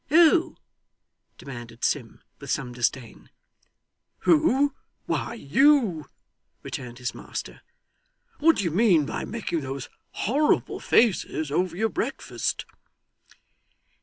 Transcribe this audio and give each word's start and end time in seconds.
'Who?' 0.09 0.57
demanded 1.37 1.83
Sim, 1.83 2.23
with 2.39 2.49
some 2.49 2.73
disdain. 2.73 3.29
'Who? 4.21 4.73
Why, 5.05 5.35
you,' 5.35 6.07
returned 6.63 6.97
his 6.97 7.13
master. 7.13 7.61
'What 8.39 8.55
do 8.55 8.63
you 8.63 8.71
mean 8.71 9.05
by 9.05 9.25
making 9.25 9.61
those 9.61 9.89
horrible 10.13 10.79
faces 10.79 11.51
over 11.51 11.77
your 11.77 11.89
breakfast? 11.89 12.65